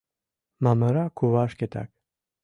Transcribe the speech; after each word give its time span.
Мамыра 0.63 1.05
кува 1.17 1.43
шкетак. 1.51 1.89